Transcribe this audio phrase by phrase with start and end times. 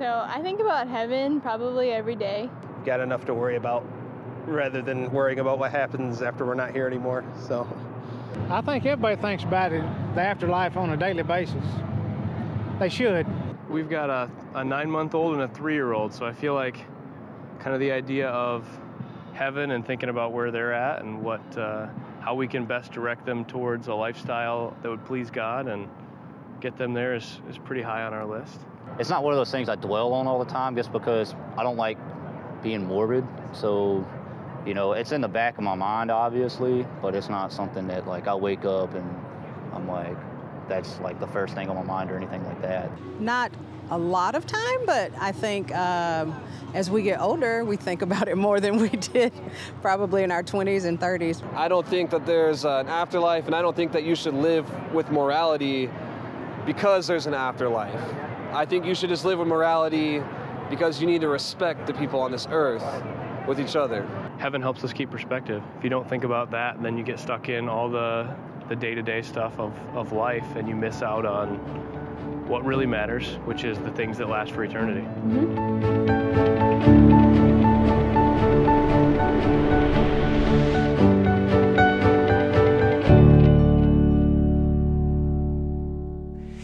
[0.00, 2.48] So I think about heaven probably every day.
[2.86, 3.84] Got enough to worry about
[4.46, 7.22] rather than worrying about what happens after we're not here anymore.
[7.46, 7.68] So
[8.48, 9.84] I think everybody thinks about it,
[10.14, 11.62] the afterlife on a daily basis.
[12.78, 13.26] They should.
[13.68, 16.54] We've got a, a nine month old and a three year old, so I feel
[16.54, 16.78] like
[17.58, 18.66] kind of the idea of
[19.34, 21.88] heaven and thinking about where they're at and what uh,
[22.20, 25.90] how we can best direct them towards a lifestyle that would please God and
[26.60, 28.60] get them there is, is pretty high on our list.
[28.98, 31.62] It's not one of those things I dwell on all the time just because I
[31.62, 31.98] don't like
[32.62, 33.26] being morbid.
[33.52, 34.06] So,
[34.66, 38.06] you know, it's in the back of my mind, obviously, but it's not something that,
[38.06, 39.08] like, I wake up and
[39.72, 40.16] I'm like,
[40.68, 42.90] that's like the first thing on my mind or anything like that.
[43.20, 43.52] Not
[43.90, 46.40] a lot of time, but I think um,
[46.74, 49.32] as we get older, we think about it more than we did
[49.82, 51.42] probably in our 20s and 30s.
[51.54, 54.66] I don't think that there's an afterlife, and I don't think that you should live
[54.94, 55.90] with morality
[56.66, 58.00] because there's an afterlife.
[58.52, 60.22] I think you should just live with morality
[60.68, 62.84] because you need to respect the people on this earth
[63.46, 64.06] with each other.
[64.38, 65.62] Heaven helps us keep perspective.
[65.78, 68.34] If you don't think about that, then you get stuck in all the
[68.68, 71.56] the day-to-day stuff of, of life and you miss out on
[72.46, 75.00] what really matters, which is the things that last for eternity.
[75.00, 76.10] Mm-hmm.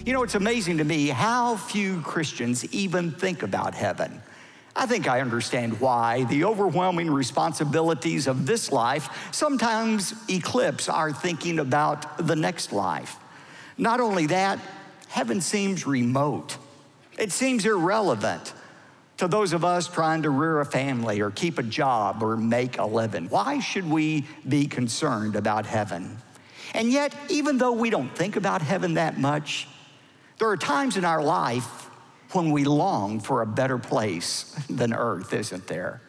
[0.07, 4.23] You know, it's amazing to me how few Christians even think about heaven.
[4.77, 11.59] I think I understand why the overwhelming responsibilities of this life sometimes eclipse our thinking
[11.59, 13.17] about the next life.
[13.79, 14.61] Not only that,
[15.09, 16.57] heaven seems remote,
[17.19, 18.55] it seems irrelevant
[19.17, 22.79] to those of us trying to rear a family or keep a job or make
[22.79, 23.29] a living.
[23.29, 26.19] Why should we be concerned about heaven?
[26.75, 29.67] And yet, even though we don't think about heaven that much,
[30.39, 31.91] there are times in our life
[32.33, 36.03] when we long for a better place than earth, isn't there?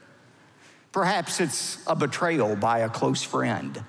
[0.91, 3.83] Perhaps it's a betrayal by a close friend.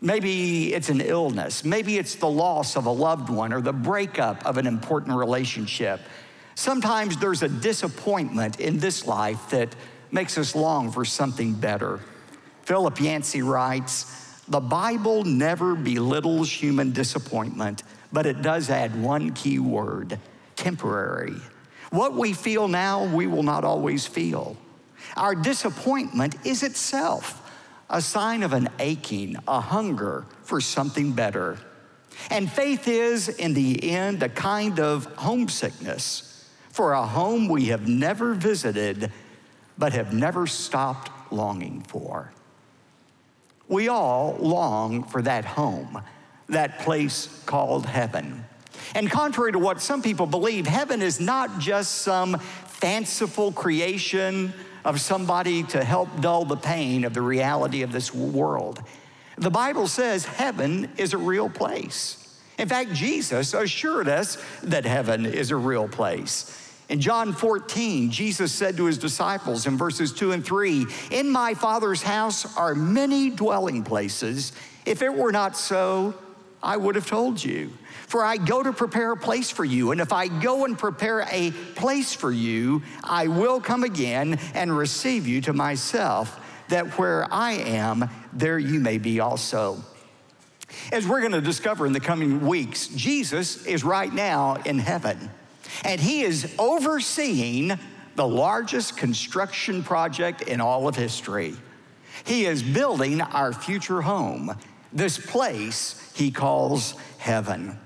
[0.00, 1.64] Maybe it's an illness.
[1.64, 6.00] Maybe it's the loss of a loved one or the breakup of an important relationship.
[6.54, 9.74] Sometimes there's a disappointment in this life that
[10.12, 12.00] makes us long for something better.
[12.62, 17.82] Philip Yancey writes The Bible never belittles human disappointment
[18.12, 20.18] but it does add one key word
[20.56, 21.36] temporary.
[21.90, 24.56] What we feel now, we will not always feel.
[25.16, 27.44] Our disappointment is itself
[27.90, 31.58] a sign of an aching, a hunger for something better.
[32.30, 37.88] And faith is, in the end, a kind of homesickness for a home we have
[37.88, 39.10] never visited
[39.78, 42.32] but have never stopped longing for.
[43.68, 46.02] We all long for that home
[46.48, 48.44] that place called heaven.
[48.94, 54.52] And contrary to what some people believe, heaven is not just some fanciful creation
[54.84, 58.82] of somebody to help dull the pain of the reality of this world.
[59.36, 62.24] The Bible says heaven is a real place.
[62.58, 66.54] In fact, Jesus assured us that heaven is a real place.
[66.88, 71.54] In John 14, Jesus said to his disciples in verses 2 and 3 In my
[71.54, 74.52] Father's house are many dwelling places.
[74.86, 76.14] If it were not so,
[76.62, 77.72] I would have told you.
[78.06, 79.92] For I go to prepare a place for you.
[79.92, 84.76] And if I go and prepare a place for you, I will come again and
[84.76, 89.82] receive you to myself, that where I am, there you may be also.
[90.92, 95.30] As we're going to discover in the coming weeks, Jesus is right now in heaven,
[95.84, 97.78] and he is overseeing
[98.16, 101.54] the largest construction project in all of history.
[102.24, 104.54] He is building our future home,
[104.92, 107.78] this place he calls heaven.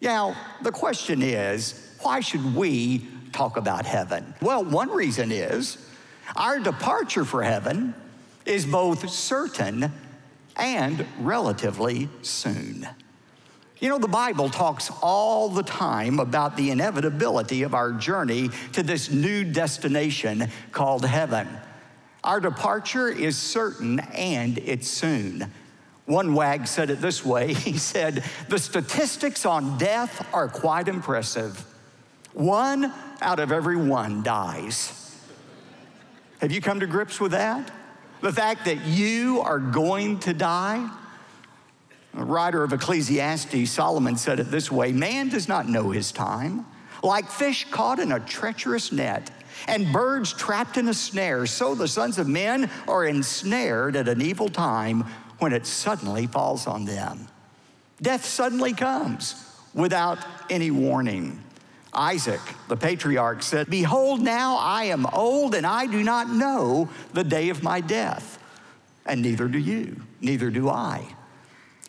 [0.00, 4.34] Now, the question is why should we talk about heaven?
[4.40, 5.78] Well, one reason is
[6.36, 7.94] our departure for heaven
[8.44, 9.90] is both certain
[10.56, 12.86] and relatively soon.
[13.80, 18.82] You know, the Bible talks all the time about the inevitability of our journey to
[18.82, 21.48] this new destination called heaven.
[22.22, 25.52] Our departure is certain and it's soon.
[26.06, 31.64] One wag said it this way he said, The statistics on death are quite impressive.
[32.32, 35.00] One out of every one dies.
[36.40, 37.70] Have you come to grips with that?
[38.20, 40.90] The fact that you are going to die?
[42.12, 46.66] The writer of Ecclesiastes, Solomon, said it this way Man does not know his time.
[47.02, 49.30] Like fish caught in a treacherous net
[49.68, 54.20] and birds trapped in a snare, so the sons of men are ensnared at an
[54.20, 55.04] evil time
[55.38, 57.28] when it suddenly falls on them.
[58.00, 59.34] Death suddenly comes
[59.74, 60.18] without
[60.50, 61.42] any warning.
[61.92, 67.24] Isaac, the patriarch, said, Behold, now I am old and I do not know the
[67.24, 68.38] day of my death.
[69.06, 71.06] And neither do you, neither do I.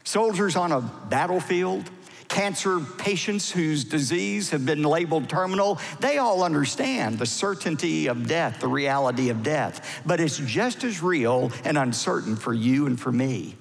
[0.03, 1.89] Soldiers on a battlefield,
[2.27, 8.59] cancer patients whose disease have been labeled terminal, they all understand the certainty of death,
[8.59, 10.01] the reality of death.
[10.05, 13.55] But it's just as real and uncertain for you and for me.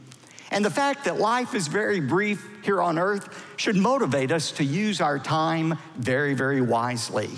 [0.50, 4.64] And the fact that life is very brief here on earth should motivate us to
[4.64, 7.30] use our time very, very wisely.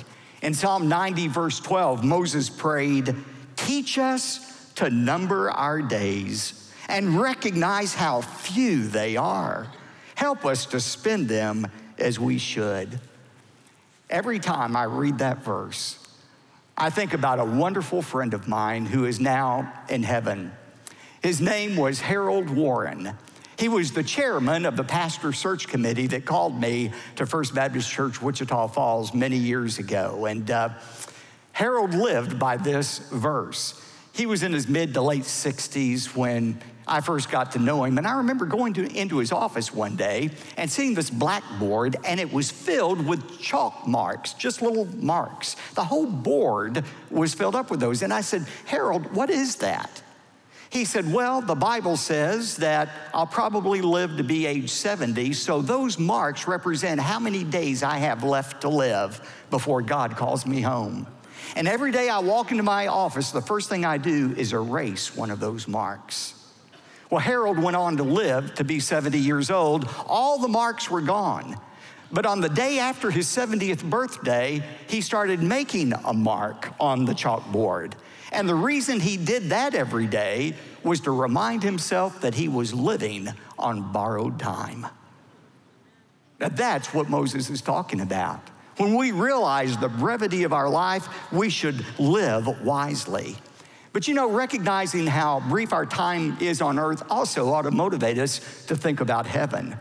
[0.42, 3.14] In Psalm 90, verse 12, Moses prayed,
[3.56, 9.66] Teach us to number our days and recognize how few they are.
[10.16, 12.98] Help us to spend them as we should.
[14.08, 15.98] Every time I read that verse,
[16.76, 20.52] I think about a wonderful friend of mine who is now in heaven.
[21.22, 23.12] His name was Harold Warren.
[23.58, 27.90] He was the chairman of the pastor search committee that called me to First Baptist
[27.90, 30.24] Church, Wichita Falls, many years ago.
[30.24, 30.70] And uh,
[31.52, 33.80] Harold lived by this verse.
[34.14, 37.98] He was in his mid to late 60s when I first got to know him.
[37.98, 42.20] And I remember going to, into his office one day and seeing this blackboard, and
[42.20, 45.56] it was filled with chalk marks, just little marks.
[45.74, 48.02] The whole board was filled up with those.
[48.02, 50.02] And I said, Harold, what is that?
[50.70, 55.62] He said, Well, the Bible says that I'll probably live to be age 70, so
[55.62, 60.60] those marks represent how many days I have left to live before God calls me
[60.60, 61.06] home.
[61.54, 65.14] And every day I walk into my office, the first thing I do is erase
[65.16, 66.35] one of those marks.
[67.10, 69.88] Well, Harold went on to live to be 70 years old.
[70.06, 71.56] All the marks were gone.
[72.10, 77.12] But on the day after his 70th birthday, he started making a mark on the
[77.12, 77.94] chalkboard.
[78.32, 82.74] And the reason he did that every day was to remind himself that he was
[82.74, 83.28] living
[83.58, 84.86] on borrowed time.
[86.38, 88.40] Now, that's what Moses is talking about.
[88.76, 93.36] When we realize the brevity of our life, we should live wisely.
[93.96, 98.18] But you know, recognizing how brief our time is on earth also ought to motivate
[98.18, 99.74] us to think about heaven.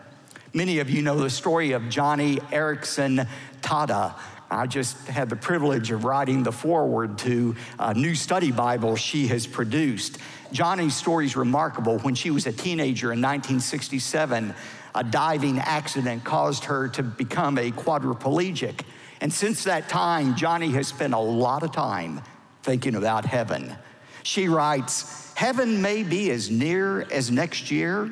[0.54, 3.28] Many of you know the story of Joni Eareckson
[3.60, 4.14] Tada.
[4.50, 9.28] I just had the privilege of writing the foreword to a new study Bible she
[9.28, 10.18] has produced.
[10.54, 12.00] Joni's story is remarkable.
[12.00, 14.56] When she was a teenager in 1967,
[14.96, 18.80] a diving accident caused her to become a quadriplegic.
[19.20, 22.22] And since that time, Johnny has spent a lot of time
[22.64, 23.76] thinking about heaven.
[24.26, 28.12] She writes, Heaven may be as near as next year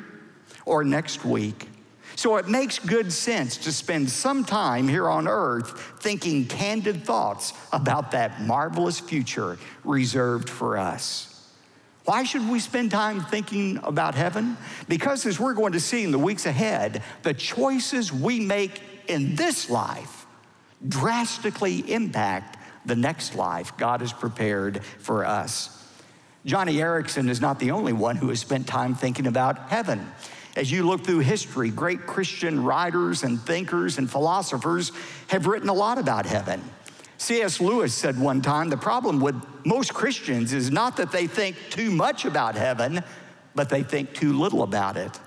[0.64, 1.68] or next week.
[2.14, 7.52] So it makes good sense to spend some time here on earth thinking candid thoughts
[7.72, 11.50] about that marvelous future reserved for us.
[12.04, 14.56] Why should we spend time thinking about heaven?
[14.88, 19.34] Because as we're going to see in the weeks ahead, the choices we make in
[19.34, 20.26] this life
[20.86, 25.80] drastically impact the next life God has prepared for us.
[26.46, 30.12] Joni Eareckson is not the only one who has spent time thinking about heaven.
[30.56, 34.92] As you look through history, great Christian writers and thinkers and philosophers
[35.28, 36.62] have written a lot about heaven.
[37.16, 37.62] C.S.
[37.62, 41.90] Lewis said one time the problem with most Christians is not that they think too
[41.90, 43.02] much about heaven,
[43.54, 45.18] but they think too little about it.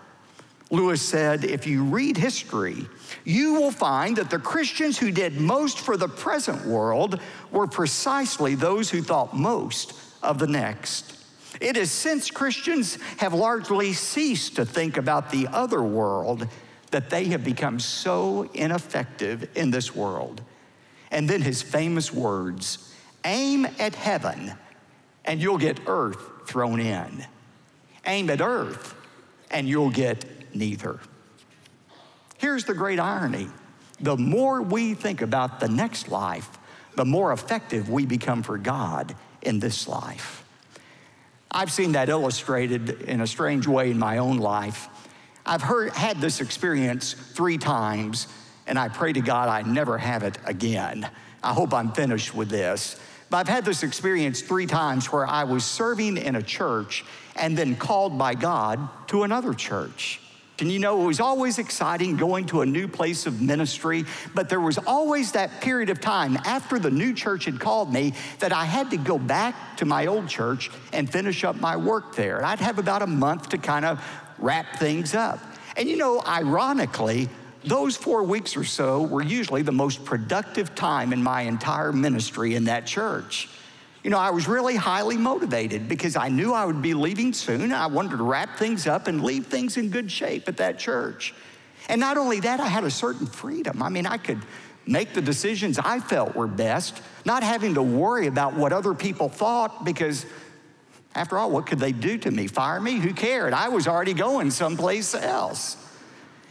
[0.69, 2.87] Lewis said, if you read history,
[3.23, 7.19] you will find that the Christians who did most for the present world
[7.51, 11.13] were precisely those who thought most of the next.
[11.59, 16.47] It is since Christians have largely ceased to think about the other world
[16.91, 20.41] that they have become so ineffective in this world.
[21.11, 22.93] And then his famous words
[23.25, 24.53] aim at heaven
[25.25, 27.25] and you'll get earth thrown in.
[28.05, 28.95] Aim at earth
[29.51, 30.99] and you'll get neither.
[32.37, 33.49] Here's the great irony
[33.99, 36.59] the more we think about the next life,
[36.95, 39.15] the more effective we become for God
[39.47, 40.43] in this life.
[41.49, 44.89] I've seen that illustrated in a strange way in my own life.
[45.45, 48.27] I've heard, had this experience three times,
[48.67, 51.09] and I pray to God I never have it again.
[51.41, 52.99] I hope I'm finished with this.
[53.29, 57.57] But I've had this experience three times where I was serving in a church and
[57.57, 60.19] then called by God to another church.
[60.59, 64.49] And you know, it was always exciting going to a new place of ministry, but
[64.49, 68.51] there was always that period of time after the new church had called me that
[68.51, 72.37] I had to go back to my old church and finish up my work there.
[72.37, 74.03] And I'd have about a month to kind of
[74.39, 75.39] wrap things up.
[75.75, 77.29] And you know, ironically,
[77.63, 82.55] those four weeks or so were usually the most productive time in my entire ministry
[82.55, 83.47] in that church.
[84.07, 87.73] You know, I was really highly motivated because I knew I would be leaving soon.
[87.73, 91.33] I wanted to wrap things up and leave things in good shape at that church.
[91.89, 93.83] And not only that, I had a certain freedom.
[93.83, 94.39] I mean, I could
[94.85, 99.27] make the decisions I felt were best, not having to worry about what other people
[99.27, 100.25] thought because,
[101.13, 102.47] after all, what could they do to me?
[102.47, 102.99] Fire me?
[102.99, 103.51] Who cared?
[103.51, 105.75] I was already going someplace else.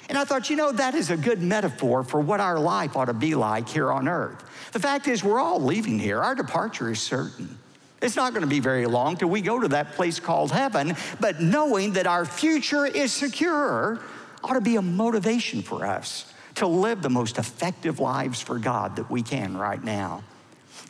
[0.08, 3.06] And I thought, you know, that is a good metaphor for what our life ought
[3.06, 4.44] to be like here on earth.
[4.72, 7.58] The fact is, we're all leaving here, our departure is certain.
[8.02, 10.94] It's not going to be very long till we go to that place called heaven,
[11.18, 14.00] but knowing that our future is secure
[14.44, 18.96] ought to be a motivation for us to live the most effective lives for God
[18.96, 20.22] that we can right now.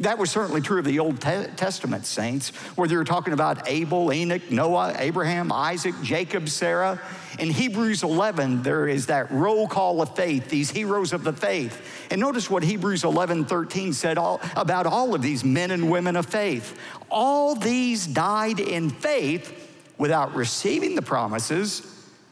[0.00, 4.50] That was certainly true of the Old Testament saints, whether you're talking about Abel, Enoch,
[4.50, 7.00] Noah, Abraham, Isaac, Jacob, Sarah.
[7.38, 11.80] In Hebrews 11, there is that roll call of faith, these heroes of the faith.
[12.10, 16.16] And notice what Hebrews 11 13 said all, about all of these men and women
[16.16, 16.78] of faith.
[17.10, 19.50] All these died in faith
[19.96, 21.82] without receiving the promises,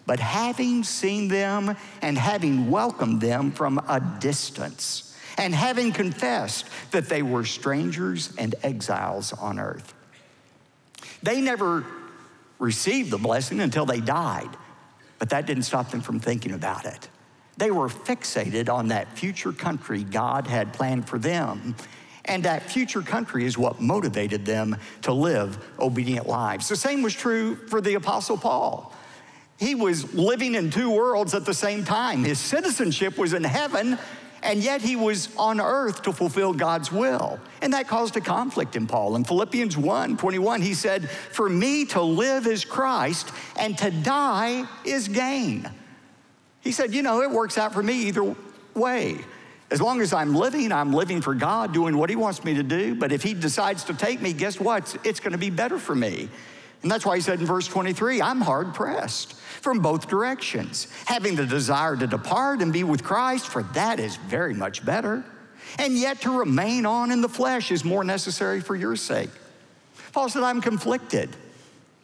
[0.05, 7.09] but having seen them and having welcomed them from a distance and having confessed that
[7.09, 9.95] they were strangers and exiles on earth.
[11.23, 11.85] They never
[12.59, 14.51] received the blessing until they died,
[15.19, 17.09] but that didn't stop them from thinking about it.
[17.57, 21.77] They were fixated on that future country God had planned for them.
[22.27, 26.69] And that future country is what motivated them to live obedient lives.
[26.69, 28.95] The same was true for the Apostle Paul.
[29.59, 32.25] He was living in two worlds at the same time.
[32.25, 33.99] His citizenship was in heaven,
[34.45, 37.41] and yet he was on earth to fulfill God's will.
[37.63, 39.17] And that caused a conflict in Paul.
[39.17, 44.65] In Philippians 1 21, he said, For me to live is Christ, and to die
[44.85, 45.69] is gain.
[46.61, 48.37] He said, You know, it works out for me either
[48.75, 49.19] way.
[49.71, 52.63] As long as I'm living, I'm living for God, doing what He wants me to
[52.63, 52.95] do.
[52.95, 54.95] But if He decides to take me, guess what?
[55.05, 56.29] It's going to be better for me.
[56.85, 61.35] And that's why He said in verse 23, I'm hard pressed from both directions, having
[61.35, 65.25] the desire to depart and be with Christ, for that is very much better.
[65.79, 69.31] And yet to remain on in the flesh is more necessary for your sake.
[70.13, 71.35] Paul said, I'm conflicted.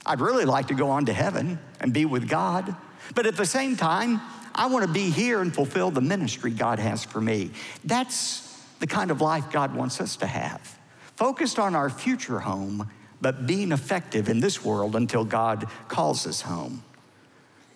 [0.06, 2.74] I'd really like to go on to heaven and be with God,
[3.14, 4.18] but at the same time,
[4.54, 7.50] I want to be here and fulfill the ministry God has for me.
[7.84, 10.78] That's the kind of life God wants us to have.
[11.16, 16.40] Focused on our future home, but being effective in this world until God calls us
[16.42, 16.82] home.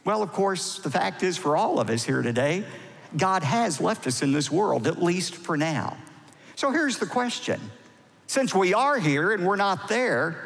[0.05, 2.65] Well, of course, the fact is for all of us here today,
[3.17, 5.97] God has left us in this world, at least for now.
[6.57, 7.61] So here's the question
[8.27, 10.37] Since we are here and we're not there,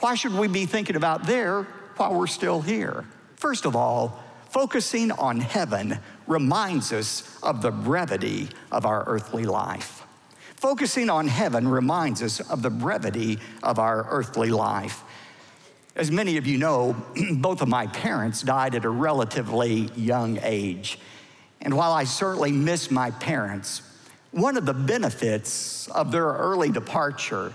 [0.00, 1.62] why should we be thinking about there
[1.96, 3.04] while we're still here?
[3.36, 9.97] First of all, focusing on heaven reminds us of the brevity of our earthly life.
[10.58, 15.04] Focusing on heaven reminds us of the brevity of our earthly life.
[15.94, 16.96] As many of you know,
[17.34, 20.98] both of my parents died at a relatively young age.
[21.60, 23.82] And while I certainly miss my parents,
[24.32, 27.54] one of the benefits of their early departure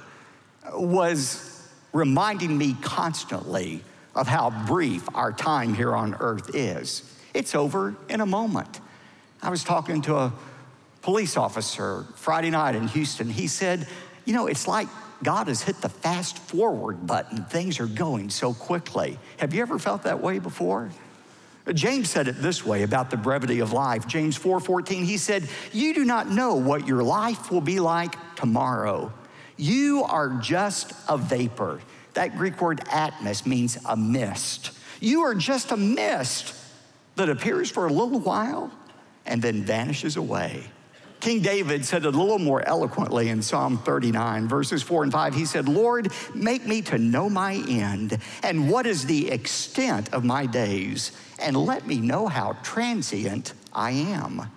[0.74, 3.84] was reminding me constantly
[4.16, 7.04] of how brief our time here on earth is.
[7.34, 8.80] It's over in a moment.
[9.42, 10.34] I was talking to a
[11.04, 13.30] police officer Friday night in Houston.
[13.30, 13.88] He said,
[14.26, 14.88] You know, it's like
[15.22, 17.46] God has hit the fast forward button.
[17.46, 19.20] Things are going so quickly.
[19.38, 20.90] Have you ever felt that way before?
[21.72, 24.06] James said it this way about the brevity of life.
[24.06, 29.14] James 4:14 he said, "You do not know what your life will be like tomorrow.
[29.56, 31.80] You are just a vapor."
[32.16, 34.72] That Greek word atmos means a mist.
[35.00, 36.54] You are just a mist
[37.16, 38.72] that appears for a little while
[39.26, 40.70] and then vanishes away.
[41.24, 45.34] King David said it a little more eloquently in Psalm 39, verses 4 and 5.
[45.34, 50.26] He said, Lord, make me to know my end and what is the extent of
[50.26, 54.52] my days, and let me know how transient I am.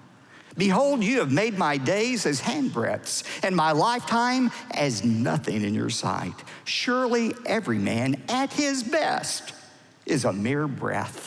[0.59, 5.89] Behold, you have made my days as handbreadths, and my lifetime as nothing in your
[5.89, 6.35] sight.
[6.65, 9.53] Surely every man at his best
[10.05, 11.26] is a mere breath.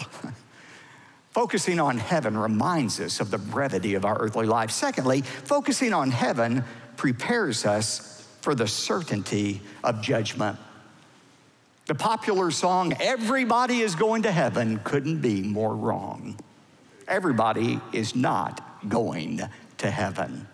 [1.31, 4.71] Focusing on heaven reminds us of the brevity of our earthly life.
[4.71, 6.63] Secondly, focusing on heaven
[6.97, 10.57] prepares us for the certainty of judgment.
[11.85, 16.37] The popular song, Everybody is Going to Heaven, couldn't be more wrong.
[17.07, 19.41] Everybody is not going
[19.79, 20.47] to heaven.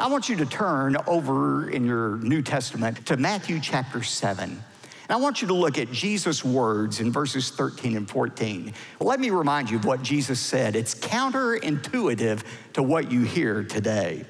[0.00, 4.62] I want you to turn over in your New Testament to Matthew chapter 7.
[5.08, 8.72] And I want you to look at Jesus' words in verses 13 and 14.
[9.00, 10.74] Let me remind you of what Jesus said.
[10.74, 14.24] It's counterintuitive to what you hear today.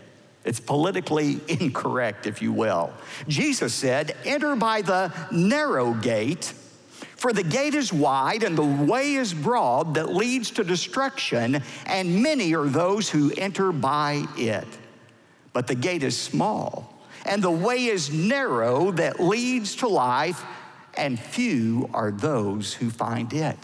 [0.45, 2.93] It's politically incorrect, if you will.
[3.27, 6.53] Jesus said, Enter by the narrow gate,
[7.17, 12.23] for the gate is wide and the way is broad that leads to destruction, and
[12.23, 14.67] many are those who enter by it.
[15.53, 20.45] but the gate is small, and the way is narrow that leads to life,
[20.97, 23.57] and few are those who find it.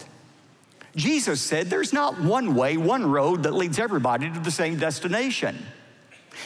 [0.95, 5.57] Jesus said there's not one way, one road that leads everybody to the same destination.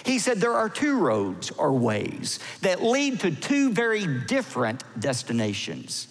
[0.04, 6.08] He said there are two roads or ways that lead to two very different destinations.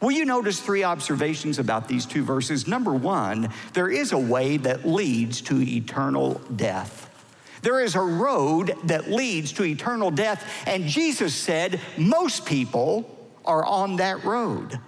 [0.00, 2.68] Will you notice three observations about these two verses?
[2.68, 7.06] Number one, there is a way that leads to eternal death.
[7.62, 13.17] There is a road that leads to eternal death, and Jesus said most people
[13.48, 14.78] are on that road.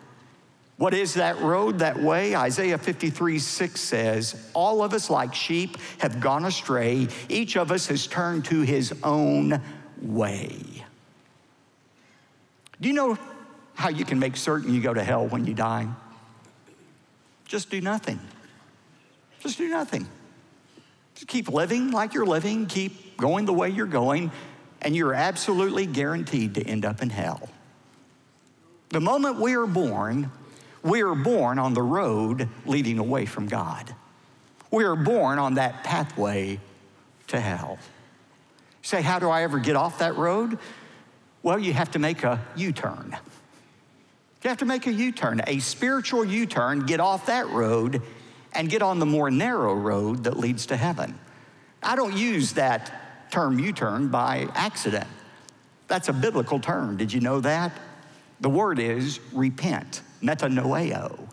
[0.77, 2.35] What is that road, that way?
[2.35, 7.09] Isaiah 53 6 says, All of us, like sheep, have gone astray.
[7.29, 9.61] Each of us has turned to his own
[10.01, 10.57] way.
[12.81, 13.19] Do you know
[13.75, 15.87] how you can make certain you go to hell when you die?
[17.45, 18.21] Just do nothing.
[19.41, 20.09] Just do nothing.
[21.15, 24.31] Just keep living like you're living, keep going the way you're going,
[24.81, 27.51] and you're absolutely guaranteed to end up in hell.
[28.91, 30.31] The moment we are born,
[30.83, 33.95] we are born on the road leading away from God.
[34.73, 36.59] We are born on that pathway
[37.29, 37.79] to hell.
[38.83, 40.59] say, how do I ever get off that road?
[41.45, 43.17] Well, you have to make a U turn.
[44.43, 48.03] You have to make a U turn, a spiritual U turn, get off that road
[48.53, 51.17] and get on the more narrow road that leads to heaven.
[51.83, 55.07] I don't use that term U turn by accident.
[55.87, 56.97] That's a biblical term.
[56.97, 57.73] Did you know that?
[58.41, 61.29] The word is repent metanoeo.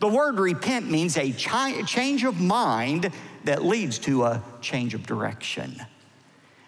[0.00, 3.10] The word repent means a change of mind
[3.44, 5.84] that leads to a change of direction.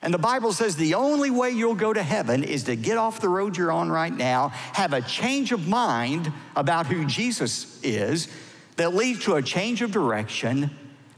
[0.03, 3.21] And the Bible says the only way you'll go to heaven is to get off
[3.21, 8.29] the road you're on right now, have a change of mind about who Jesus is
[8.77, 10.71] that leads to a change of direction,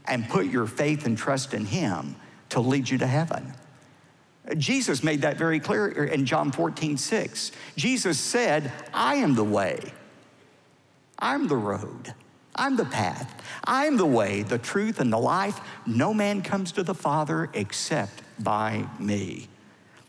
[0.05, 2.15] and put your faith and trust in Him
[2.49, 3.53] to lead you to heaven.
[4.55, 7.51] Jesus made that very clear in John 14, 6.
[7.75, 9.79] Jesus said, I am the way.
[11.19, 12.13] I'm the road.
[12.55, 13.41] I'm the path.
[13.65, 15.59] I'm the way, the truth, and the life.
[15.85, 19.47] No man comes to the Father except by me.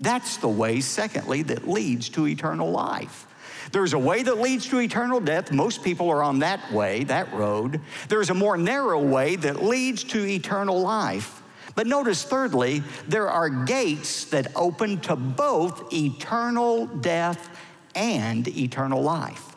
[0.01, 3.27] That's the way, secondly, that leads to eternal life.
[3.73, 5.53] There's a way that leads to eternal death.
[5.53, 7.81] Most people are on that way, that road.
[8.09, 11.38] There's a more narrow way that leads to eternal life.
[11.79, 17.57] But notice, thirdly, there are gates that open to both eternal death
[17.95, 19.55] and eternal life.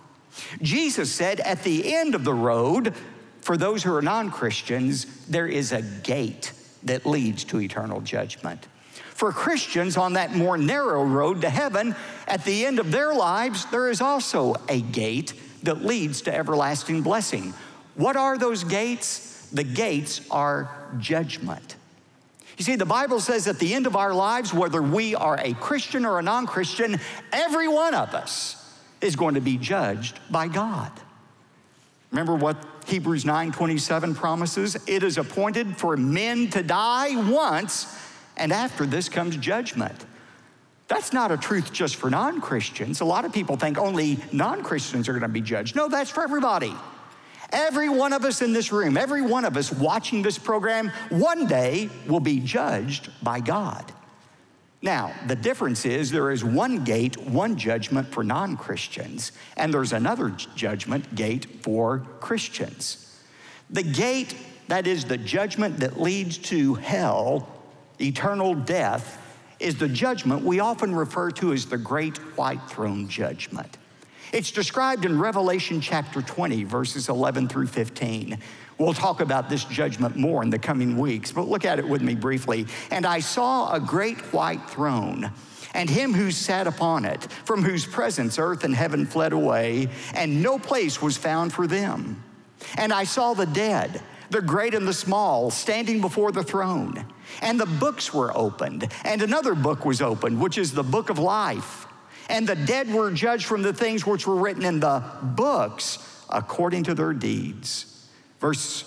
[0.62, 2.94] Jesus said at the end of the road,
[3.40, 6.52] for those who are non Christians, there is a gate
[6.84, 8.68] that leads to eternal judgment.
[8.94, 11.96] For Christians on that more narrow road to heaven,
[12.28, 17.02] at the end of their lives, there is also a gate that leads to everlasting
[17.02, 17.56] blessing.
[17.96, 19.48] What are those gates?
[19.52, 21.78] The gates are judgment.
[22.58, 25.54] You see, the Bible says at the end of our lives, whether we are a
[25.54, 27.00] Christian or a non Christian,
[27.32, 28.58] every one of us
[29.02, 30.92] is going to be judged by God.
[32.12, 34.76] Remember what Hebrews 9:27 promises?
[34.86, 37.88] It is appointed for men to die once,
[38.38, 40.06] and after this comes judgment.
[40.88, 43.00] That's not a truth just for non Christians.
[43.00, 45.74] A lot of people think only non Christians are going to be judged.
[45.76, 46.76] No, that's for everybody.
[47.52, 51.48] Every one of us in this room, every one of us watching this program, one
[51.48, 53.92] day will be judged by God.
[54.82, 59.94] Now, the difference is there is one gate, one judgment for non Christians, and there's
[59.94, 63.20] another judgment gate for Christians.
[63.70, 64.36] The gate,
[64.70, 67.48] that is the judgment that leads to hell,
[68.00, 69.20] eternal death,
[69.60, 73.78] is the judgment we often refer to as the great white throne judgment.
[74.32, 78.38] It's described in Revelation chapter 20, verses 11 through 15.
[78.78, 82.02] We'll talk about this judgment more in the coming weeks, but look at it with
[82.02, 82.66] me briefly.
[82.92, 85.32] And I saw a great white throne
[85.74, 90.42] and him who sat upon it, from whose presence earth and heaven fled away, and
[90.42, 92.24] no place was found for them.
[92.78, 97.06] And I saw the dead, the great and the small, standing before the throne.
[97.42, 101.20] And the books were opened, and another book was opened, which is the book of
[101.20, 101.88] life.
[102.32, 106.84] And the dead were judged from the things which were written in the books according
[106.84, 108.08] to their deeds.
[108.40, 108.86] Verse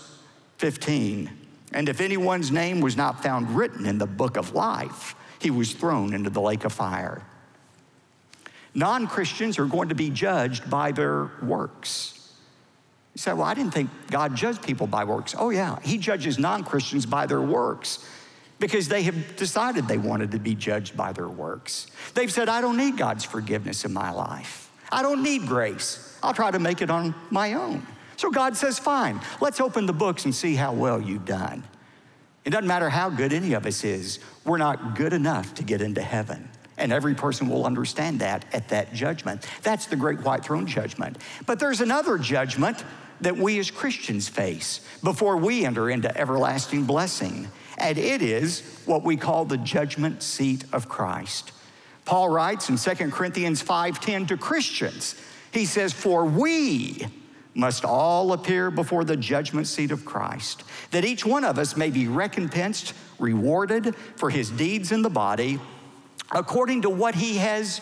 [0.56, 1.30] 15
[1.72, 5.74] And if anyone's name was not found written in the book of life, he was
[5.74, 7.22] thrown into the lake of fire.
[8.72, 12.32] Non Christians are going to be judged by their works.
[13.14, 15.34] You say, Well, I didn't think God judged people by works.
[15.38, 18.08] Oh, yeah, He judges non Christians by their works
[18.58, 21.88] because they have decided they wanted to be judged by their works.
[22.14, 26.18] They've said, I don't need God's forgiveness in my life, I don't need grace.
[26.22, 27.86] I'll try to make it on my own.
[28.16, 31.64] So God says, fine, let's open the books and see how well you've done.
[32.44, 35.80] It doesn't matter how good any of us is, we're not good enough to get
[35.80, 36.48] into heaven.
[36.76, 39.46] And every person will understand that at that judgment.
[39.62, 41.18] That's the great white throne judgment.
[41.46, 42.84] But there's another judgment
[43.20, 47.48] that we as Christians face before we enter into everlasting blessing.
[47.78, 51.52] And it is what we call the judgment seat of Christ.
[52.04, 55.14] Paul writes in 2 Corinthians 5:10 to Christians.
[55.50, 57.06] He says, "For we
[57.54, 61.90] must all appear before the judgment seat of Christ, that each one of us may
[61.90, 65.60] be recompensed, rewarded for his deeds in the body,
[66.32, 67.80] according to what he has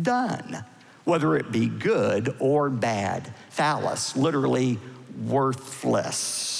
[0.00, 0.64] done,
[1.04, 3.34] whether it be good or bad.
[3.50, 4.78] Phaulos, literally
[5.24, 6.57] worthless.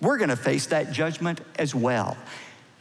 [0.00, 2.16] We're going to face that judgment as well.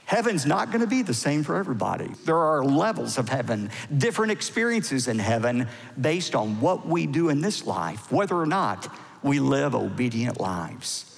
[0.05, 2.09] Heaven's not going to be the same for everybody.
[2.25, 5.67] There are levels of heaven, different experiences in heaven
[5.99, 11.09] based on what we do in this life, whether or not we live obedient lives.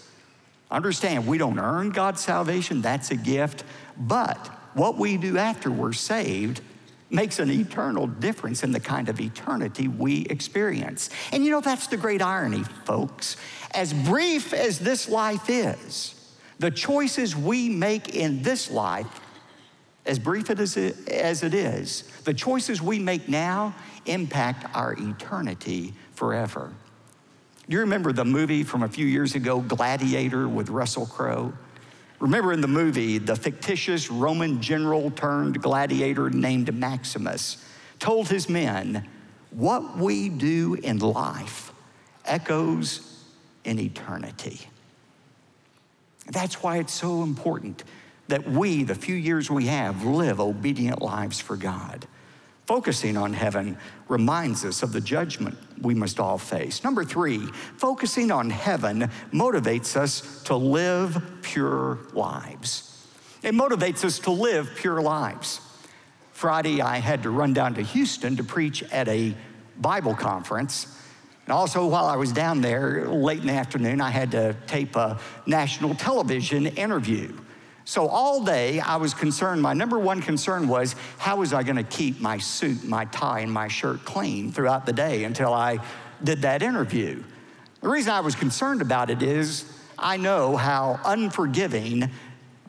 [0.70, 3.64] Understand, we don't earn God's salvation, that's a gift,
[3.98, 4.38] but
[4.76, 6.62] what we do after we're saved
[7.16, 11.10] makes an eternal difference in the kind of eternity we experience.
[11.32, 13.38] And you know, that's the great irony, folks.
[13.72, 16.14] As brief as this life is,
[16.60, 19.22] the choices we make in this life,
[20.06, 23.74] as brief as it is, the choices we make now
[24.06, 26.72] impact our eternity forever.
[27.68, 31.54] Do you remember the movie from a few years ago, Gladiator with Russell Crowe?
[32.20, 37.64] Remember in the movie, the fictitious Roman general turned gladiator named Maximus
[38.00, 39.08] told his men,
[39.52, 41.74] What we do in life
[42.26, 43.24] echoes
[43.64, 44.62] in eternity.
[46.28, 47.84] That's why it's so important
[48.28, 52.08] that we, the few years we have, live obedient lives for God.
[52.66, 56.84] Focusing on heaven reminds us of the judgment we must all face.
[56.84, 57.46] Number three,
[57.78, 63.08] focusing on heaven motivates us to live pure lives.
[63.44, 65.62] It motivates us to live pure lives.
[66.32, 69.36] Friday, I had to run down to Houston to preach at a
[69.78, 70.88] Bible conference.
[71.46, 74.96] And also, while I was down there late in the afternoon, I had to tape
[74.96, 77.38] a national television interview.
[77.86, 81.76] So all day I was concerned, my number one concern was how was I going
[81.76, 85.80] to keep my suit, my tie, and my shirt clean throughout the day until I
[86.24, 87.24] did that interview.
[87.82, 92.10] The reason I was concerned about it is I know how unforgiving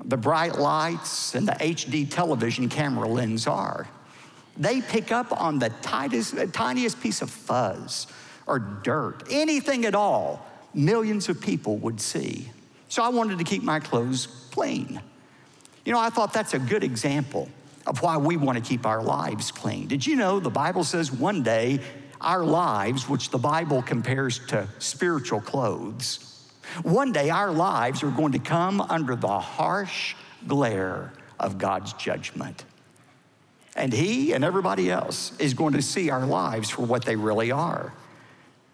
[0.05, 3.89] the bright lights and the HD television camera lens are.
[4.59, 8.07] They pick up on the tightest, tiniest piece of fuzz
[8.47, 12.51] or dirt, anything at all, millions of people would see.
[12.89, 14.99] So I wanted to keep my clothes clean.
[15.85, 17.47] You know, I thought that's a good example
[17.87, 19.87] of why we want to keep our lives clean.
[19.87, 21.79] Did you know the Bible says one day
[22.23, 26.43] our lives, which the Bible compares to spiritual clothes,
[26.83, 30.15] one day our lives are going to come under the harsh
[30.49, 32.65] glare of God's judgment.
[33.77, 37.51] And He and everybody else is going to see our lives for what they really
[37.51, 37.93] are.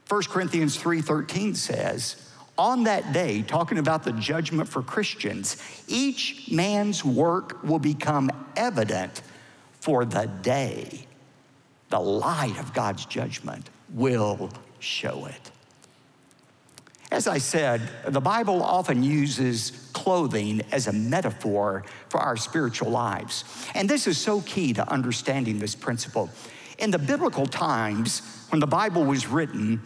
[0.09, 5.57] 1 Corinthians 3:13 says, on that day, talking about the judgment for Christians,
[5.88, 9.23] each man's work will become evident
[9.81, 11.07] for the day.
[11.88, 15.51] The light of God's judgment will show it.
[17.11, 23.45] As I said, the Bible often uses clothing as a metaphor for our spiritual lives.
[23.75, 26.31] And this is so key to understanding this principle.
[26.79, 29.83] In the biblical times, when the Bible was written,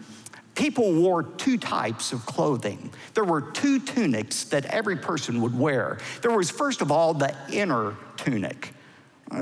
[0.57, 2.91] people wore two types of clothing.
[3.15, 5.99] There were two tunics that every person would wear.
[6.23, 8.73] There was, first of all, the inner tunic.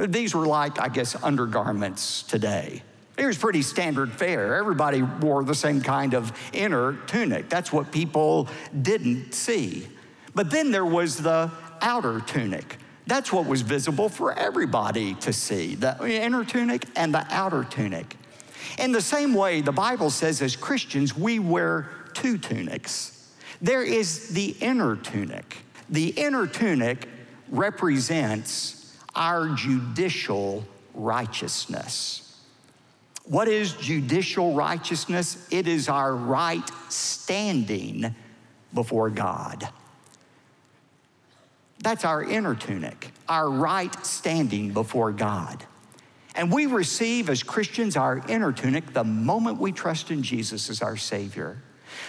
[0.08, 2.82] These were like, I guess, undergarments today.
[3.16, 4.56] It was pretty standard fare.
[4.56, 7.48] Everybody wore the same kind of inner tunic.
[7.48, 8.48] That's what people
[8.82, 9.86] didn't see.
[10.34, 11.50] But then there was the
[11.80, 12.76] outer tunic.
[13.06, 18.16] That's what was visible for everybody to see the inner tunic and the outer tunic.
[18.78, 23.32] In the same way, the Bible says as Christians, we wear two tunics.
[23.60, 25.58] There is the inner tunic.
[25.88, 27.08] The inner tunic
[27.48, 32.40] represents our judicial righteousness.
[33.24, 35.48] What is judicial righteousness?
[35.50, 38.14] It is our right standing
[38.74, 39.68] before God.
[41.78, 45.64] That's our inner tunic, our right standing before God.
[46.34, 50.82] And we receive as Christians our inner tunic the moment we trust in Jesus as
[50.82, 51.58] our Savior.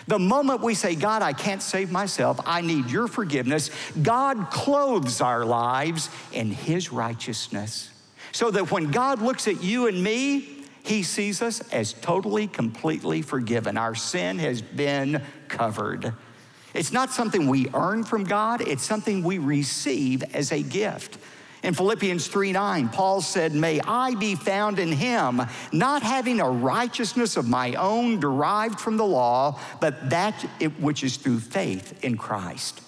[0.08, 3.70] The moment we say, God, I can't save myself, I need your forgiveness,
[4.02, 7.92] God clothes our lives in His righteousness.
[8.32, 13.22] So that when God looks at you and me, He sees us as totally, completely
[13.22, 13.78] forgiven.
[13.78, 16.14] Our sin has been covered.
[16.74, 21.18] It's not something we earn from God, it's something we receive as a gift.
[21.66, 26.48] In Philippians 3 9, Paul said, May I be found in him, not having a
[26.48, 30.40] righteousness of my own derived from the law, but that
[30.80, 32.82] which is through faith in Christ.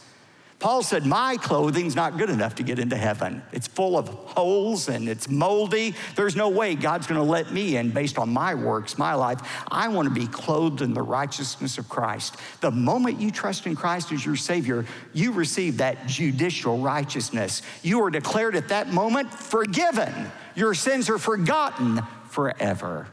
[0.59, 3.43] Paul said, My clothing's not good enough to get into heaven.
[3.51, 5.93] It's full of holes and it's moldy.
[6.15, 9.39] There's no way God's going to let me in based on my works, my life.
[9.67, 12.37] I want to be clothed in the righteousness of Christ.
[12.61, 17.61] The moment you trust in Christ as your Savior, you receive that judicial righteousness.
[17.83, 20.31] You are declared at that moment forgiven.
[20.55, 23.07] Your sins are forgotten forever.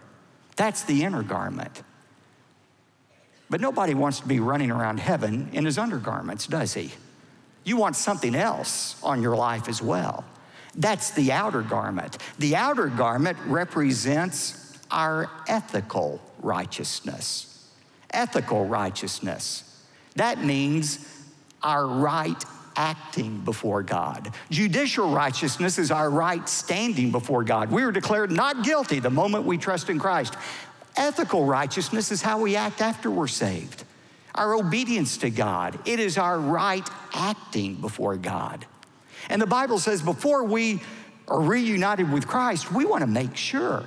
[0.57, 1.83] That's the inner garment.
[3.51, 6.91] But nobody wants to be running around heaven in his undergarments, does he?
[7.65, 10.25] You want something else on your life as well.
[10.77, 12.19] That's the outer garment.
[12.39, 17.71] The outer garment represents our ethical righteousness.
[18.11, 19.83] Ethical righteousness.
[20.17, 21.09] That means
[21.63, 22.43] our right
[22.77, 24.33] acting before God.
[24.51, 27.71] Judicial righteousness is our right standing before God.
[27.71, 30.35] We are declared not guilty the moment we trust in Christ.
[30.97, 33.85] Ethical righteousness is how we act after we're saved
[34.35, 35.79] our obedience to God.
[35.87, 38.67] It is our right acting before God.
[39.29, 40.81] And the Bible says before we
[41.29, 43.85] are reunited with Christ, we want to make sure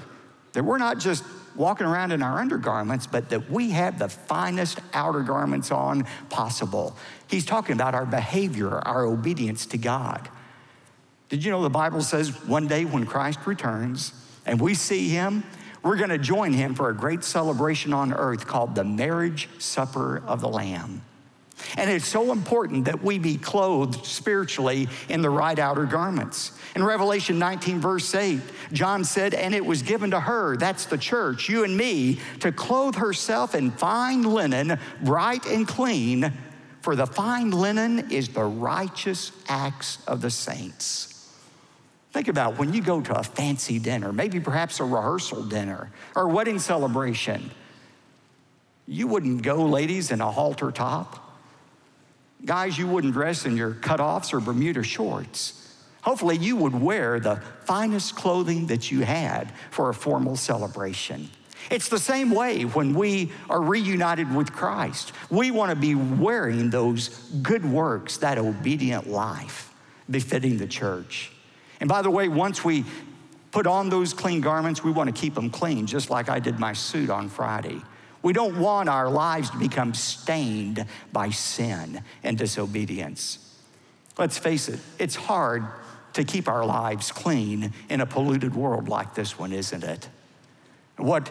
[0.54, 1.24] that we're not just
[1.56, 6.96] walking around in our undergarments, but that we have the finest outer garments on possible.
[7.28, 10.30] He's talking about our behavior, our obedience to God.
[11.30, 14.14] Did you know the Bible says one day when Christ returns
[14.46, 15.44] and we see him,
[15.84, 20.24] we're going to join him for a great celebration on earth called the marriage supper
[20.26, 21.02] of the Lamb.
[21.76, 26.52] And it's so important that we be clothed spiritually in the right outer garments.
[26.76, 28.40] In Revelation 19, verse 8,
[28.74, 32.52] John said, And it was given to her, that's the church, you and me, to
[32.52, 36.32] clothe herself in fine linen, bright and clean,
[36.82, 41.17] for the fine linen is the righteous acts of the saints.
[42.13, 46.24] Think about when you go to a fancy dinner, maybe perhaps a rehearsal dinner or
[46.24, 47.52] a wedding celebration.
[48.88, 51.24] You wouldn't go, ladies, in a halter top.
[52.46, 55.63] Guys, you wouldn't dress in your cutoffs or Bermuda shorts.
[56.02, 61.30] Hopefully, you would wear the finest clothing that you had for a formal celebration.
[61.70, 65.12] It's the same way when we are reunited with Christ.
[65.30, 67.10] We want to be wearing those
[67.41, 69.74] good works, that obedient life
[70.10, 71.32] befitting the church.
[71.80, 72.86] And by the way, once we
[73.52, 76.60] put on those clean garments, we want to keep them clean, just like I did
[76.60, 77.82] my suit on Friday.
[78.22, 83.40] We don't want our lives to become stained by sin and disobedience.
[84.18, 85.63] Let's face it, it's hard
[86.13, 90.10] to keep our lives clean in a polluted world like this one, isn't it?
[90.98, 91.30] What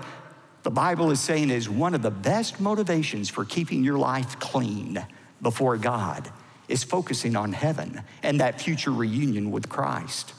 [0.63, 5.05] the Bible is saying is one of the best motivations for keeping your life clean
[5.43, 6.31] before God
[6.69, 10.33] is focusing on heaven and that future reunion with Christ.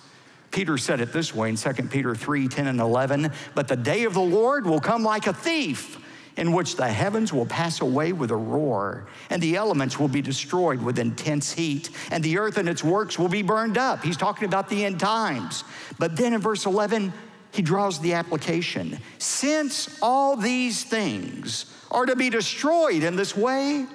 [0.52, 4.06] Peter said it this way in 2 Peter 3 10 and 11 But the day
[4.06, 6.00] of the Lord will come like a thief,
[6.38, 10.22] in which the heavens will pass away with a roar, and the elements will be
[10.22, 14.04] destroyed with intense heat, and the earth and its works will be burned up.
[14.04, 15.64] He's talking about the end times.
[15.98, 17.12] But then in verse 11,
[17.52, 19.00] he draws the application.
[19.18, 23.88] Since all these things are to be destroyed in this way,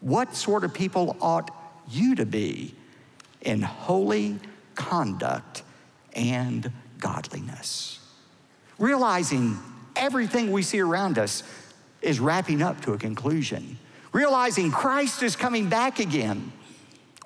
[0.00, 1.50] what sort of people ought
[1.88, 2.74] you to be
[3.42, 4.38] in holy
[4.74, 5.62] conduct
[6.18, 8.00] and godliness.
[8.78, 9.56] Realizing
[9.96, 11.42] everything we see around us
[12.02, 13.78] is wrapping up to a conclusion.
[14.12, 16.52] Realizing Christ is coming back again.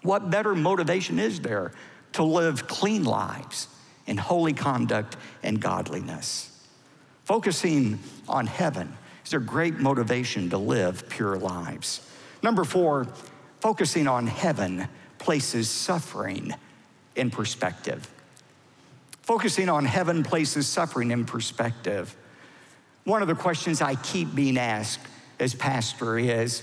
[0.02, 1.72] What better motivation is there
[2.12, 3.68] to live clean lives
[4.06, 6.48] in holy conduct and godliness?
[7.24, 8.92] Focusing on heaven
[9.24, 12.06] is a great motivation to live pure lives.
[12.42, 13.06] Number four,
[13.60, 16.52] focusing on heaven places suffering
[17.14, 18.10] in perspective.
[19.22, 22.14] Focusing on heaven places suffering in perspective.
[23.04, 25.00] One of the questions I keep being asked
[25.38, 26.62] as pastor is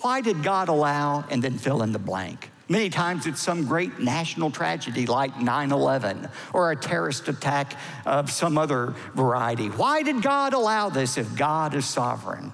[0.00, 2.50] why did God allow, and then fill in the blank?
[2.68, 8.30] Many times it's some great national tragedy like 9 11 or a terrorist attack of
[8.30, 9.68] some other variety.
[9.68, 12.52] Why did God allow this if God is sovereign?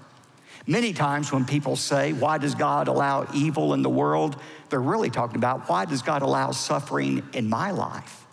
[0.66, 4.37] Many times when people say, Why does God allow evil in the world?
[4.68, 8.26] they're really talking about, Why does God allow suffering in my life?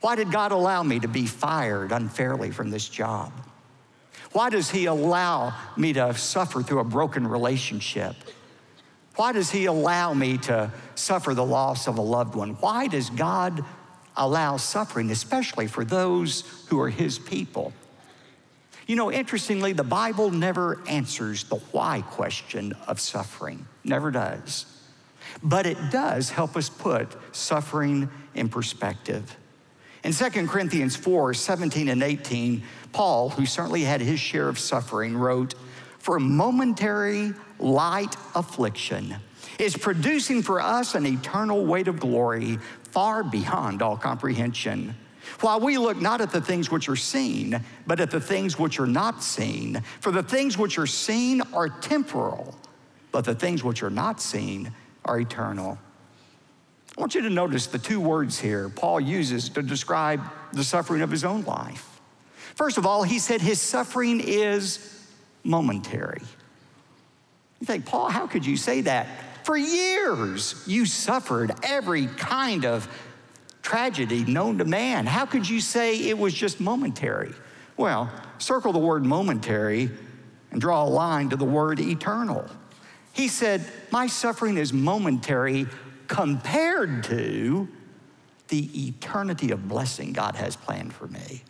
[0.00, 3.32] Why did God allow me to be fired unfairly from this job?
[4.32, 8.14] Why does He allow me to suffer through a broken relationship?
[9.16, 12.50] Why does He allow me to suffer the loss of a loved one?
[12.54, 13.64] Why does God
[14.16, 17.72] allow suffering, especially for those who are His people?
[18.86, 24.66] You know, interestingly, the Bible never answers the why question of suffering, never does.
[25.42, 29.36] But it does help us put suffering in perspective.
[30.08, 35.14] In 2 Corinthians 4 17 and 18, Paul, who certainly had his share of suffering,
[35.14, 35.54] wrote,
[35.98, 39.16] For a momentary light affliction
[39.58, 44.96] is producing for us an eternal weight of glory far beyond all comprehension.
[45.42, 48.80] While we look not at the things which are seen, but at the things which
[48.80, 49.82] are not seen.
[50.00, 52.56] For the things which are seen are temporal,
[53.12, 54.72] but the things which are not seen
[55.04, 55.78] are eternal.
[56.98, 60.20] I want you to notice the two words here Paul uses to describe
[60.52, 62.00] the suffering of his own life.
[62.56, 65.06] First of all, he said his suffering is
[65.44, 66.22] momentary.
[67.60, 69.06] You think, Paul, how could you say that?
[69.44, 72.88] For years, you suffered every kind of
[73.62, 75.06] tragedy known to man.
[75.06, 77.32] How could you say it was just momentary?
[77.76, 79.88] Well, circle the word momentary
[80.50, 82.44] and draw a line to the word eternal.
[83.12, 85.68] He said, My suffering is momentary
[86.08, 87.68] compared to
[88.48, 91.42] the eternity of blessing God has planned for me.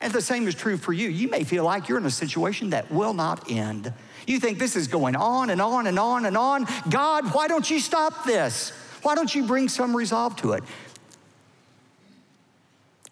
[0.00, 1.08] And the same is true for you.
[1.08, 3.92] You may feel like you're in a situation that will not end.
[4.26, 6.66] You think this is going on and on and on and on.
[6.88, 8.70] God, why don't you stop this?
[9.02, 10.64] Why don't you bring some resolve to it?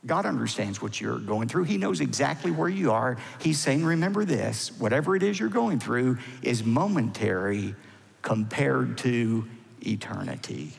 [0.07, 1.65] God understands what you're going through.
[1.65, 3.17] He knows exactly where you are.
[3.41, 7.75] He's saying, remember this whatever it is you're going through is momentary
[8.21, 9.49] compared to
[9.87, 10.73] eternity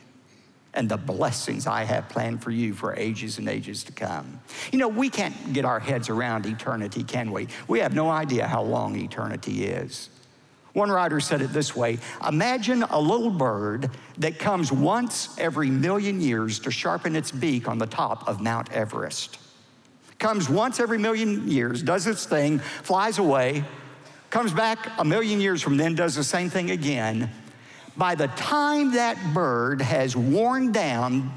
[0.76, 4.40] and the blessings I have planned for you for ages and ages to come.
[4.70, 7.48] You know, we can't get our heads around eternity, can we?
[7.66, 10.10] We have no idea how long eternity is.
[10.74, 16.20] One writer said it this way Imagine a little bird that comes once every million
[16.20, 19.38] years to sharpen its beak on the top of Mount Everest.
[20.18, 23.64] Comes once every million years, does its thing, flies away,
[24.28, 27.30] comes back a million years from then, does the same thing again.
[27.96, 31.32] By the time that bird has worn down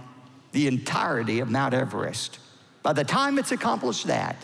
[0.52, 2.40] the entirety of Mount Everest,
[2.84, 4.36] by the time it's accomplished that,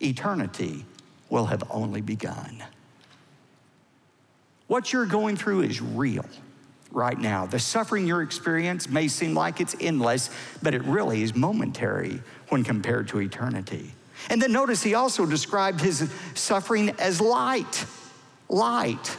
[0.00, 0.84] eternity
[1.30, 2.62] will have only begun.
[4.66, 6.24] What you're going through is real
[6.90, 7.46] right now.
[7.46, 10.30] The suffering you experience may seem like it's endless,
[10.62, 13.92] but it really is momentary when compared to eternity.
[14.30, 17.84] And then notice he also described his suffering as light.
[18.48, 19.16] Light.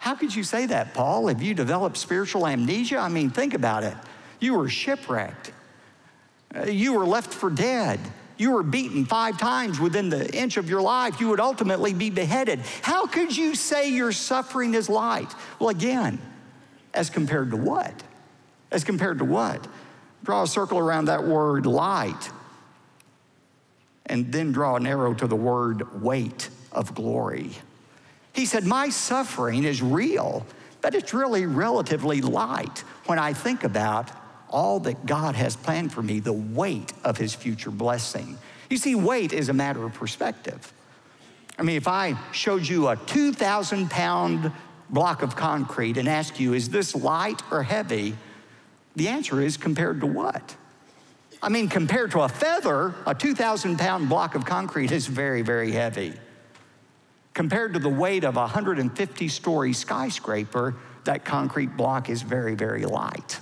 [0.00, 1.28] How could you say that, Paul?
[1.28, 2.98] Have you developed spiritual amnesia?
[2.98, 3.94] I mean, think about it.
[4.40, 5.52] You were shipwrecked,
[6.54, 8.00] uh, you were left for dead
[8.40, 12.08] you were beaten five times within the inch of your life, you would ultimately be
[12.08, 12.60] beheaded.
[12.80, 15.30] How could you say your suffering is light?
[15.58, 16.18] Well, again,
[16.94, 17.92] as compared to what?
[18.70, 19.68] As compared to what?
[20.24, 22.30] Draw a circle around that word light,
[24.06, 27.50] and then draw an arrow to the word weight of glory.
[28.32, 30.46] He said, My suffering is real,
[30.80, 34.10] but it's really relatively light when I think about
[34.48, 38.36] all that God has planned for me, the weight of his future blessing.
[38.68, 40.72] You see, weight is a matter of perspective.
[41.58, 44.52] I mean, if I showed you a 2,000 pound
[44.88, 48.16] block of concrete and asked you, is this light or heavy?
[48.96, 50.56] The answer is compared to what?
[51.42, 55.72] I mean, compared to a feather, a 2,000 pound block of concrete is very, very
[55.72, 56.14] heavy.
[57.34, 62.84] Compared to the weight of a 150 story skyscraper, that concrete block is very, very
[62.84, 63.40] light.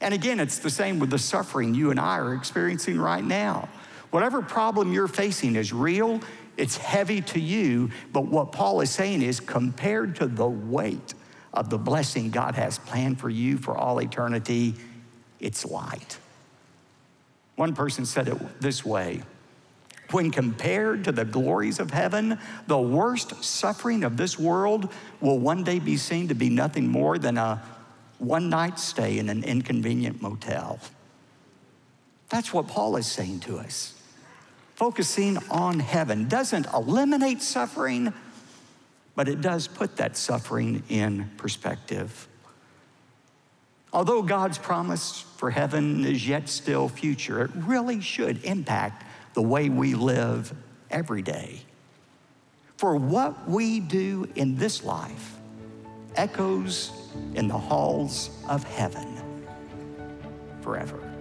[0.00, 3.68] And again, it's the same with the suffering you and I are experiencing right now.
[4.10, 6.20] Whatever problem you're facing is real,
[6.56, 11.14] it's heavy to you, but what Paul is saying is compared to the weight
[11.54, 14.74] of the blessing God has planned for you for all eternity,
[15.40, 16.18] it's light.
[17.56, 19.22] One person said it this way
[20.12, 25.64] when compared to the glories of heaven, the worst suffering of this world will one
[25.64, 27.62] day be seen to be nothing more than a
[28.18, 30.78] one night stay in an inconvenient motel.
[32.28, 33.94] That's what Paul is saying to us.
[34.76, 38.12] Focusing on heaven doesn't eliminate suffering,
[39.14, 42.28] but it does put that suffering in perspective.
[43.92, 49.04] Although God's promise for heaven is yet still future, it really should impact
[49.34, 50.52] the way we live
[50.90, 51.60] every day.
[52.76, 55.36] For what we do in this life
[56.16, 56.92] echoes
[57.34, 59.22] in the halls of heaven
[60.60, 61.11] forever.